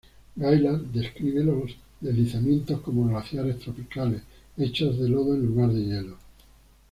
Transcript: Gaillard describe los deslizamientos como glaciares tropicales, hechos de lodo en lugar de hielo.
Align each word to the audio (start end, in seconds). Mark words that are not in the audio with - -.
Gaillard 0.35 0.81
describe 0.91 1.43
los 1.43 1.75
deslizamientos 1.99 2.81
como 2.81 3.07
glaciares 3.07 3.59
tropicales, 3.59 4.23
hechos 4.57 4.97
de 4.97 5.07
lodo 5.07 5.35
en 5.35 5.45
lugar 5.45 5.71
de 5.71 5.83
hielo. 5.85 6.17